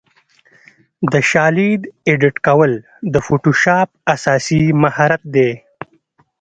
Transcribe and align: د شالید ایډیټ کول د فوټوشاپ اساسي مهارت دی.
د 1.11 1.13
شالید 1.29 1.81
ایډیټ 2.07 2.35
کول 2.47 2.71
د 3.13 3.15
فوټوشاپ 3.25 3.89
اساسي 4.13 4.63
مهارت 4.83 5.21
دی. 5.35 5.51